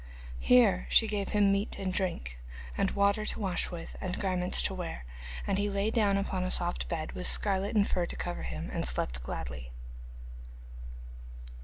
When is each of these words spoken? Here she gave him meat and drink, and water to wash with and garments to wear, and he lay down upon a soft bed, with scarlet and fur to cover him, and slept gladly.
Here 0.39 0.87
she 0.89 1.05
gave 1.07 1.29
him 1.29 1.51
meat 1.51 1.77
and 1.77 1.93
drink, 1.93 2.39
and 2.75 2.89
water 2.89 3.23
to 3.23 3.39
wash 3.39 3.69
with 3.69 3.95
and 4.01 4.17
garments 4.19 4.63
to 4.63 4.73
wear, 4.73 5.05
and 5.45 5.59
he 5.59 5.69
lay 5.69 5.91
down 5.91 6.17
upon 6.17 6.43
a 6.43 6.49
soft 6.49 6.89
bed, 6.89 7.11
with 7.11 7.27
scarlet 7.27 7.75
and 7.75 7.87
fur 7.87 8.07
to 8.07 8.15
cover 8.15 8.41
him, 8.41 8.67
and 8.73 8.87
slept 8.87 9.21
gladly. 9.21 9.71